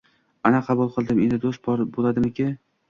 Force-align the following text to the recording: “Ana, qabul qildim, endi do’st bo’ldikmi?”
“Ana, 0.49 0.61
qabul 0.69 0.89
qildim, 0.95 1.21
endi 1.27 1.41
do’st 1.47 1.71
bo’ldikmi?” 1.71 2.53